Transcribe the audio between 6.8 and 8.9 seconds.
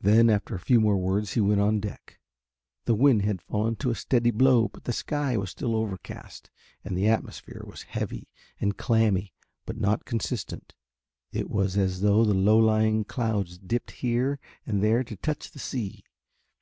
and the atmosphere was heavy and